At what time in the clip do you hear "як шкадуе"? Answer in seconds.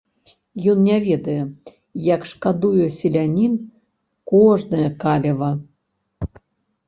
2.13-2.87